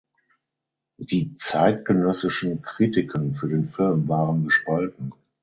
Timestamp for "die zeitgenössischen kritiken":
0.97-3.35